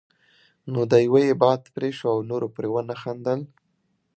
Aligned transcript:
نو 0.71 0.79
د 0.91 0.93
يوه 1.05 1.19
یې 1.27 1.33
باد 1.43 1.61
پرې 1.75 1.89
شو 1.97 2.07
او 2.13 2.19
نورو 2.29 2.47
پرې 2.55 2.67
ونه 2.71 2.95
خندل. 3.01 3.39